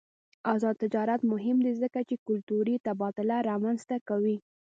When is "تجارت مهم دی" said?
0.83-1.73